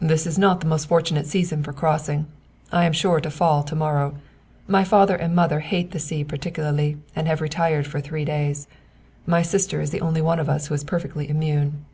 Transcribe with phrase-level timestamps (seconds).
[0.00, 2.26] "This is not the most fortunate season for crossing;
[2.72, 4.16] I am sure to fall to morrow.
[4.66, 8.66] My father and mother hate the sea particularly and have retired for three days.
[9.26, 11.84] My sister is the only one of us who is perfectly immune."